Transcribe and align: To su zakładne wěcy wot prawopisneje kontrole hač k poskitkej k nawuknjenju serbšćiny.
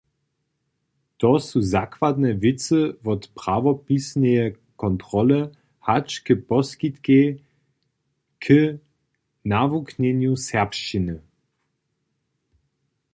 To 1.19 1.31
su 1.47 1.57
zakładne 1.75 2.29
wěcy 2.43 2.79
wot 3.05 3.23
prawopisneje 3.39 4.45
kontrole 4.83 5.39
hač 5.85 6.09
k 6.25 6.27
poskitkej 6.49 7.27
k 8.43 8.45
nawuknjenju 9.51 10.33
serbšćiny. 10.47 11.15